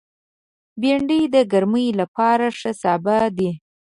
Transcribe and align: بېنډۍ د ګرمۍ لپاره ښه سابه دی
بېنډۍ 0.81 1.21
د 1.35 1.37
ګرمۍ 1.51 1.87
لپاره 1.99 2.45
ښه 2.59 2.71
سابه 2.81 3.17
دی 3.37 3.51